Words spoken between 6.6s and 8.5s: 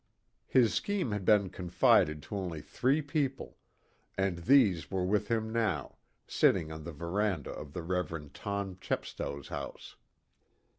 on the veranda of the Rev.